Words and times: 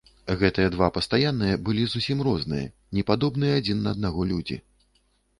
Гэтыя 0.41 0.69
два 0.75 0.87
пастаянныя 0.93 1.57
былі 1.67 1.83
зусім 1.91 2.23
розныя, 2.27 2.69
не 2.99 3.03
падобныя 3.11 3.59
адзін 3.61 3.83
на 3.89 3.93
аднаго, 3.97 4.25
людзі. 4.33 4.57